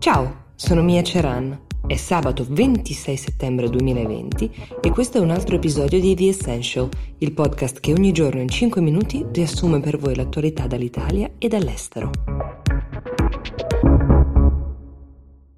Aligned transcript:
Ciao, 0.00 0.44
sono 0.54 0.80
Mia 0.80 1.02
Ceran. 1.02 1.66
È 1.86 1.94
sabato 1.94 2.46
26 2.48 3.16
settembre 3.18 3.68
2020 3.68 4.50
e 4.80 4.90
questo 4.92 5.18
è 5.18 5.20
un 5.20 5.28
altro 5.28 5.56
episodio 5.56 6.00
di 6.00 6.14
The 6.14 6.28
Essential, 6.28 6.88
il 7.18 7.32
podcast 7.32 7.80
che 7.80 7.92
ogni 7.92 8.10
giorno 8.10 8.40
in 8.40 8.48
5 8.48 8.80
minuti 8.80 9.22
riassume 9.30 9.78
per 9.80 9.98
voi 9.98 10.14
l'attualità 10.16 10.66
dall'Italia 10.66 11.32
e 11.36 11.48
dall'estero. 11.48 12.10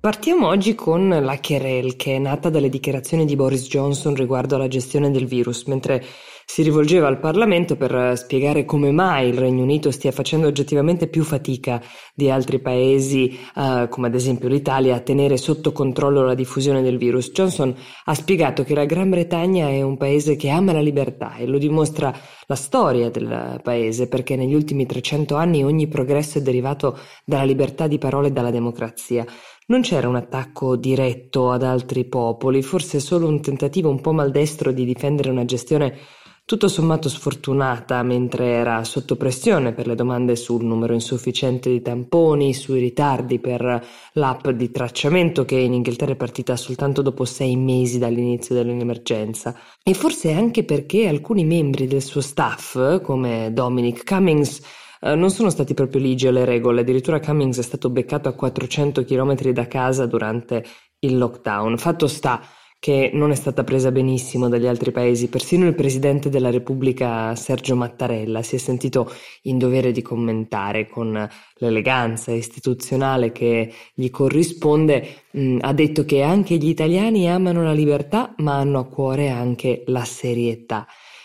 Partiamo 0.00 0.48
oggi 0.48 0.74
con 0.74 1.08
la 1.08 1.38
querel 1.38 1.94
che 1.94 2.16
è 2.16 2.18
nata 2.18 2.50
dalle 2.50 2.68
dichiarazioni 2.68 3.24
di 3.24 3.36
Boris 3.36 3.68
Johnson 3.68 4.16
riguardo 4.16 4.56
alla 4.56 4.66
gestione 4.66 5.12
del 5.12 5.26
virus, 5.26 5.66
mentre 5.66 6.04
si 6.52 6.60
rivolgeva 6.60 7.06
al 7.06 7.18
Parlamento 7.18 7.76
per 7.76 8.12
spiegare 8.14 8.66
come 8.66 8.90
mai 8.90 9.28
il 9.28 9.38
Regno 9.38 9.62
Unito 9.62 9.90
stia 9.90 10.12
facendo 10.12 10.48
oggettivamente 10.48 11.06
più 11.06 11.24
fatica 11.24 11.80
di 12.14 12.28
altri 12.28 12.60
paesi, 12.60 13.30
eh, 13.56 13.86
come 13.88 14.08
ad 14.08 14.14
esempio 14.14 14.50
l'Italia, 14.50 14.96
a 14.96 15.00
tenere 15.00 15.38
sotto 15.38 15.72
controllo 15.72 16.22
la 16.22 16.34
diffusione 16.34 16.82
del 16.82 16.98
virus. 16.98 17.30
Johnson 17.30 17.74
ha 18.04 18.12
spiegato 18.14 18.64
che 18.64 18.74
la 18.74 18.84
Gran 18.84 19.08
Bretagna 19.08 19.70
è 19.70 19.80
un 19.80 19.96
paese 19.96 20.36
che 20.36 20.50
ama 20.50 20.74
la 20.74 20.82
libertà 20.82 21.36
e 21.36 21.46
lo 21.46 21.56
dimostra 21.56 22.14
la 22.46 22.54
storia 22.54 23.08
del 23.08 23.58
paese, 23.62 24.06
perché 24.08 24.36
negli 24.36 24.52
ultimi 24.52 24.84
300 24.84 25.34
anni 25.34 25.64
ogni 25.64 25.88
progresso 25.88 26.36
è 26.36 26.42
derivato 26.42 26.98
dalla 27.24 27.44
libertà 27.44 27.86
di 27.86 27.96
parola 27.96 28.26
e 28.26 28.30
dalla 28.30 28.50
democrazia. 28.50 29.24
Non 29.68 29.80
c'era 29.80 30.06
un 30.06 30.16
attacco 30.16 30.76
diretto 30.76 31.50
ad 31.50 31.62
altri 31.62 32.04
popoli, 32.04 32.60
forse 32.60 33.00
solo 33.00 33.26
un 33.26 33.40
tentativo 33.40 33.88
un 33.88 34.02
po' 34.02 34.12
maldestro 34.12 34.70
di 34.70 34.84
difendere 34.84 35.30
una 35.30 35.46
gestione 35.46 36.20
tutto 36.44 36.68
sommato 36.68 37.08
sfortunata 37.08 38.02
mentre 38.02 38.46
era 38.46 38.84
sotto 38.84 39.16
pressione 39.16 39.72
per 39.72 39.86
le 39.86 39.94
domande 39.94 40.36
sul 40.36 40.64
numero 40.64 40.92
insufficiente 40.92 41.70
di 41.70 41.80
tamponi, 41.80 42.52
sui 42.52 42.80
ritardi 42.80 43.38
per 43.38 43.86
l'app 44.14 44.48
di 44.48 44.70
tracciamento 44.70 45.44
che 45.44 45.56
in 45.56 45.72
Inghilterra 45.72 46.12
è 46.12 46.16
partita 46.16 46.56
soltanto 46.56 47.00
dopo 47.00 47.24
sei 47.24 47.56
mesi 47.56 47.98
dall'inizio 47.98 48.54
dell'emergenza 48.54 49.56
e 49.82 49.94
forse 49.94 50.32
anche 50.32 50.64
perché 50.64 51.08
alcuni 51.08 51.44
membri 51.44 51.86
del 51.86 52.02
suo 52.02 52.20
staff, 52.20 53.00
come 53.02 53.52
Dominic 53.52 54.04
Cummings, 54.04 54.60
eh, 55.00 55.14
non 55.14 55.30
sono 55.30 55.50
stati 55.50 55.74
proprio 55.74 56.00
ligi 56.00 56.26
alle 56.26 56.44
regole, 56.44 56.82
addirittura 56.82 57.18
Cummings 57.20 57.58
è 57.58 57.62
stato 57.62 57.90
beccato 57.90 58.28
a 58.28 58.34
400 58.34 59.04
km 59.04 59.50
da 59.50 59.66
casa 59.66 60.06
durante 60.06 60.64
il 61.00 61.18
lockdown. 61.18 61.76
Fatto 61.78 62.06
sta 62.06 62.40
che 62.82 63.10
non 63.12 63.30
è 63.30 63.36
stata 63.36 63.62
presa 63.62 63.92
benissimo 63.92 64.48
dagli 64.48 64.66
altri 64.66 64.90
paesi. 64.90 65.28
Persino 65.28 65.68
il 65.68 65.74
presidente 65.76 66.30
della 66.30 66.50
Repubblica 66.50 67.32
Sergio 67.36 67.76
Mattarella 67.76 68.42
si 68.42 68.56
è 68.56 68.58
sentito 68.58 69.08
in 69.42 69.56
dovere 69.56 69.92
di 69.92 70.02
commentare 70.02 70.88
con 70.88 71.28
l'eleganza 71.58 72.32
istituzionale 72.32 73.30
che 73.30 73.72
gli 73.94 74.10
corrisponde. 74.10 75.26
Mh, 75.30 75.58
ha 75.60 75.72
detto 75.72 76.04
che 76.04 76.22
anche 76.22 76.56
gli 76.56 76.66
italiani 76.66 77.30
amano 77.30 77.62
la 77.62 77.72
libertà, 77.72 78.34
ma 78.38 78.56
hanno 78.56 78.80
a 78.80 78.88
cuore 78.88 79.28
anche 79.28 79.84
la 79.86 80.04
serietà. 80.04 80.84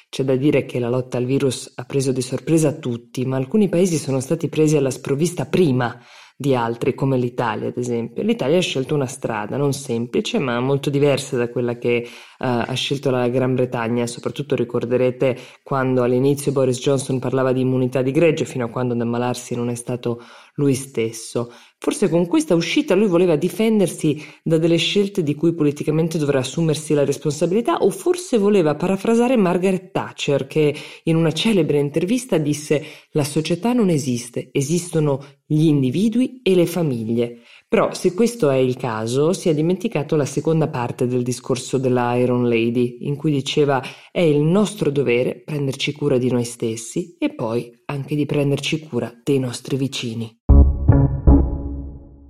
C'è 0.10 0.24
da 0.24 0.36
dire 0.36 0.64
che 0.68 0.78
la 0.78 0.90
lotta 0.90 1.18
al 1.18 1.26
virus 1.26 1.74
ha 1.76 1.86
preso 1.86 2.12
di 2.12 2.22
sorpresa 2.22 2.74
tutti, 2.74 3.26
ma 3.26 3.36
alcuni 3.36 3.68
paesi 3.68 3.98
sono 3.98 4.20
stati 4.20 4.48
presi 4.48 4.78
alla 4.78 4.92
sprovvista 4.92 5.48
prima 5.48 6.00
di 6.40 6.54
altri, 6.54 6.94
come 6.94 7.18
l'Italia 7.18 7.70
ad 7.70 7.78
esempio. 7.78 8.22
L'Italia 8.22 8.58
ha 8.60 8.62
scelto 8.62 8.94
una 8.94 9.08
strada 9.08 9.58
non 9.58 9.74
semplice, 9.74 10.38
ma 10.38 10.60
molto 10.60 10.92
diversa 10.92 11.36
da 11.36 11.50
quella 11.50 11.78
che 11.80 12.08
ha 12.38 12.74
scelto 12.74 13.10
la 13.10 13.28
Gran 13.30 13.56
Bretagna. 13.56 14.08
Soprattutto 14.08 14.56
ricorderete 14.56 15.38
quando 15.64 16.04
all'inizio 16.04 16.52
Boris 16.52 16.80
Johnson 16.80 17.20
parlava 17.20 17.52
di 17.52 17.62
immunità 17.62 18.02
di 18.02 18.12
gregge, 18.12 18.46
fino 18.46 18.66
a 18.66 18.70
quando 18.70 18.94
ad 18.94 19.02
ammalarsi 19.02 19.56
non 19.56 19.70
è 19.70 19.76
stato 19.76 20.22
lui 20.56 20.74
stesso. 20.74 21.52
Forse 21.80 22.10
con 22.10 22.26
questa 22.26 22.56
uscita 22.56 22.96
lui 22.96 23.08
voleva 23.08 23.36
difendersi 23.36 24.20
da 24.44 24.58
delle 24.58 24.78
scelte 24.78 25.22
di 25.22 25.36
cui 25.36 25.54
politicamente 25.54 26.18
dovrà 26.18 26.40
assumersi 26.40 26.96
la 26.96 27.06
responsabilità 27.06 27.78
o 27.78 27.92
forse 27.92 28.40
voleva 28.40 28.74
parafrasare 28.74 29.38
Margaret 29.38 29.92
Thatcher 29.92 30.48
che 30.48 30.76
in 31.04 31.16
una 31.16 31.32
celebre 31.32 31.78
intervista 31.78 32.40
disse 32.40 32.84
la 33.12 33.24
società 33.24 33.74
non 33.74 33.90
esiste, 33.90 34.50
esistono 34.52 35.24
gli 35.46 35.66
individui 35.66 36.42
e 36.42 36.56
le 36.56 36.66
famiglie. 36.66 37.42
Però 37.70 37.94
se 37.94 38.14
questo 38.14 38.50
è 38.50 38.56
il 38.56 38.78
caso, 38.78 39.34
si 39.34 39.50
è 39.50 39.54
dimenticato 39.54 40.16
la 40.16 40.26
seconda 40.26 40.70
parte 40.70 41.06
del 41.06 41.22
discorso 41.22 41.78
della 41.78 42.16
Iron 42.16 42.48
Lady, 42.48 43.00
in 43.02 43.18
cui 43.18 43.30
diceva 43.30 43.84
è 44.10 44.22
il 44.22 44.40
nostro 44.40 44.90
dovere 44.90 45.42
prenderci 45.44 45.92
cura 45.92 46.18
di 46.18 46.32
noi 46.32 46.46
stessi 46.46 47.18
e 47.20 47.36
poi 47.36 47.70
anche 47.88 48.16
di 48.16 48.26
prenderci 48.26 48.88
cura 48.88 49.12
dei 49.22 49.40
nostri 49.40 49.76
vicini. 49.76 50.37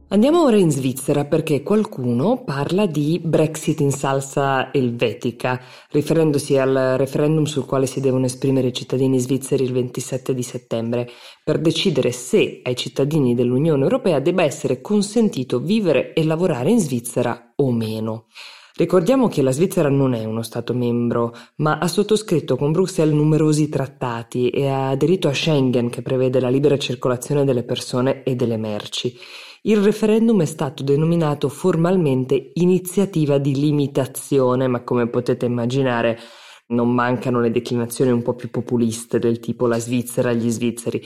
Andiamo 0.09 0.44
ora 0.44 0.56
in 0.56 0.72
Svizzera 0.72 1.25
perché 1.25 1.63
qualcuno 1.63 2.41
parla 2.45 2.85
di 2.85 3.19
Brexit 3.22 3.81
in 3.81 3.91
salsa 3.91 4.72
elvetica, 4.72 5.62
riferendosi 5.90 6.57
al 6.57 6.95
referendum 6.95 7.44
sul 7.44 7.66
quale 7.66 7.88
si 7.88 8.00
devono 8.00 8.23
esprimere 8.23 8.68
i 8.68 8.73
cittadini 8.73 9.19
svizzeri 9.19 9.66
il 9.66 9.73
27 9.73 10.34
di 10.34 10.44
settembre, 10.44 11.09
per 11.44 11.59
decidere 11.59 12.13
se 12.13 12.62
ai 12.63 12.78
cittadini 12.78 13.35
dell'Unione 13.35 13.84
Europea 13.84 14.22
debba 14.22 14.44
essere 14.44 14.79
consentito 14.79 15.59
vivere 15.59 16.13
e 16.13 16.24
lavorare 16.24 16.69
in 16.69 16.79
Svizzera 16.79 17.51
o 17.57 17.69
meno. 17.74 18.28
Ricordiamo 18.78 19.28
che 19.28 19.42
la 19.42 19.50
Svizzera 19.50 19.90
non 19.90 20.14
è 20.14 20.24
uno 20.24 20.44
Stato 20.44 20.76
membro, 20.76 21.34
ma 21.56 21.80
ha 21.80 21.88
sottoscritto 21.88 22.56
con 22.58 22.72
Bruxelles 22.72 23.16
numerosi 23.16 23.70
trattati 23.70 24.50
e 24.50 24.68
ha 24.68 24.90
aderito 24.90 25.28
a 25.28 25.34
Schengen 25.34 25.90
che 25.90 26.04
prevede 26.04 26.40
la 26.40 26.50
libera 26.50 26.78
circolazione 26.78 27.44
delle 27.44 27.64
persone 27.64 28.22
e 28.22 28.36
delle 28.36 28.58
merci. 28.58 29.18
Il 29.64 29.78
referendum 29.78 30.44
è 30.44 30.46
stato 30.46 30.84
denominato 30.84 31.50
formalmente 31.50 32.52
iniziativa 32.54 33.40
di 33.40 33.56
limitazione, 33.56 34.68
ma 34.68 34.84
come 34.84 35.10
potete 35.10 35.48
immaginare 35.48 36.20
non 36.68 36.94
mancano 36.94 37.42
le 37.42 37.50
declinazioni 37.50 38.12
un 38.12 38.22
po' 38.22 38.36
più 38.36 38.52
populiste 38.52 39.18
del 39.18 39.40
tipo 39.40 39.66
la 39.66 39.80
Svizzera 39.80 40.30
agli 40.30 40.52
svizzeri. 40.52 41.02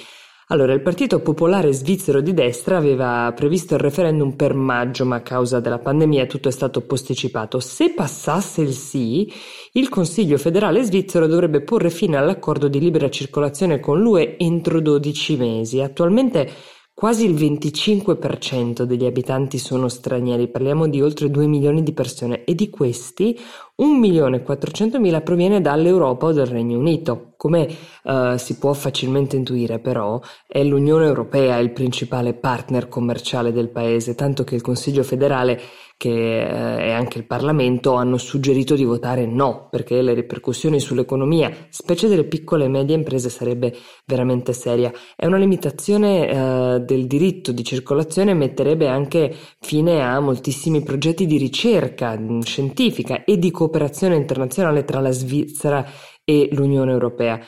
Allora, 0.52 0.74
il 0.74 0.82
Partito 0.82 1.22
Popolare 1.22 1.72
Svizzero 1.72 2.20
di 2.20 2.34
destra 2.34 2.76
aveva 2.76 3.32
previsto 3.34 3.76
il 3.76 3.80
referendum 3.80 4.34
per 4.34 4.54
maggio, 4.54 5.06
ma 5.06 5.16
a 5.16 5.22
causa 5.22 5.62
della 5.62 5.80
pandemia 5.80 6.26
tutto 6.26 6.50
è 6.50 6.52
stato 6.52 6.82
posticipato. 6.82 7.62
Se 7.62 7.94
passasse 7.94 8.62
il 8.62 8.74
sì, 8.74 9.32
il 9.72 9.88
Consiglio 9.88 10.38
federale 10.38 10.84
svizzero 10.84 11.26
dovrebbe 11.26 11.62
porre 11.62 11.90
fine 11.90 12.18
all'accordo 12.18 12.68
di 12.68 12.82
libera 12.82 13.10
circolazione 13.10 13.80
con 13.80 14.02
l'UE 14.02 14.38
entro 14.38 14.82
12 14.82 15.38
mesi. 15.38 15.80
Attualmente 15.80 16.52
Quasi 16.94 17.26
il 17.26 17.34
25% 17.34 18.84
degli 18.84 19.06
abitanti 19.06 19.58
sono 19.58 19.88
stranieri, 19.88 20.50
parliamo 20.50 20.88
di 20.88 21.02
oltre 21.02 21.32
2 21.32 21.48
milioni 21.48 21.82
di 21.82 21.94
persone 21.94 22.44
e 22.44 22.54
di 22.54 22.70
questi 22.70 23.36
1 23.82 23.98
milione 23.98 24.38
e 24.38 24.44
400 24.44 25.00
mila 25.00 25.22
proviene 25.22 25.60
dall'Europa 25.60 26.28
o 26.28 26.32
dal 26.32 26.46
Regno 26.46 26.78
Unito. 26.78 27.34
Come 27.36 27.68
uh, 28.04 28.38
si 28.38 28.58
può 28.60 28.74
facilmente 28.74 29.36
intuire 29.36 29.80
però 29.80 30.22
è 30.46 30.64
l'Unione 30.64 31.06
Europea 31.06 31.58
il 31.58 31.72
principale 31.72 32.36
partner 32.36 32.88
commerciale 32.88 33.52
del 33.52 33.70
paese, 33.70 34.14
tanto 34.14 34.44
che 34.44 34.54
il 34.54 34.62
Consiglio 34.62 35.02
federale 35.02 35.60
che 36.02 36.42
eh, 36.42 36.78
è 36.78 36.92
anche 36.94 37.20
il 37.20 37.28
Parlamento 37.28 37.94
hanno 37.94 38.18
suggerito 38.18 38.74
di 38.74 38.84
votare 38.84 39.28
no, 39.28 39.68
perché 39.70 40.02
le 40.02 40.16
ripercussioni 40.16 40.80
sull'economia, 40.80 41.68
specie 41.70 42.08
delle 42.08 42.24
piccole 42.24 42.66
e 42.66 42.70
medie 42.70 42.96
imprese, 42.96 43.30
sarebbe 43.30 43.72
veramente 44.08 44.52
seria. 44.52 44.92
È 45.16 45.28
una 45.28 45.38
limitazione 45.38 46.28
eh, 46.28 46.80
del 46.80 47.06
diritto 47.06 47.52
di 47.52 47.64
circolazione 47.64 48.34
metterebbe 48.34 48.88
anche 48.88 49.32
fine 49.60 50.04
a 50.04 50.20
moltissimi 50.20 50.82
progetti 50.82 51.28
di 51.28 51.38
ricerca 51.38 52.20
scientifica 52.42 53.24
e 53.24 53.38
di 53.38 53.52
cooperazione 53.52 53.71
internazionale 54.16 54.84
tra 54.84 55.00
la 55.00 55.12
Svizzera 55.12 55.86
e 56.24 56.50
l'Unione 56.52 56.92
Europea. 56.92 57.40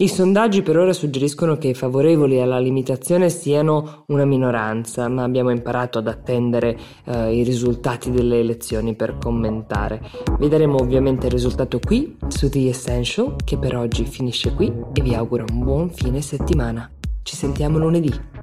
I 0.00 0.08
sondaggi 0.08 0.62
per 0.62 0.78
ora 0.78 0.94
suggeriscono 0.94 1.58
che 1.58 1.68
i 1.68 1.74
favorevoli 1.74 2.40
alla 2.40 2.58
limitazione 2.58 3.28
siano 3.28 4.04
una 4.06 4.24
minoranza, 4.24 5.06
ma 5.08 5.24
abbiamo 5.24 5.50
imparato 5.50 5.98
ad 5.98 6.08
attendere 6.08 6.74
eh, 7.04 7.34
i 7.34 7.42
risultati 7.42 8.10
delle 8.10 8.38
elezioni 8.40 8.94
per 8.96 9.18
commentare. 9.18 10.00
Vi 10.38 10.48
daremo 10.48 10.76
ovviamente 10.76 11.26
il 11.26 11.32
risultato 11.32 11.80
qui 11.80 12.16
su 12.28 12.48
The 12.48 12.70
Essential, 12.70 13.36
che 13.44 13.58
per 13.58 13.76
oggi 13.76 14.06
finisce 14.06 14.54
qui 14.54 14.72
e 14.94 15.02
vi 15.02 15.14
auguro 15.14 15.44
un 15.52 15.62
buon 15.62 15.90
fine 15.90 16.22
settimana. 16.22 16.90
Ci 17.22 17.36
sentiamo 17.36 17.76
lunedì. 17.76 18.39